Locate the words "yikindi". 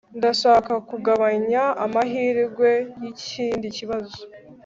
3.01-3.67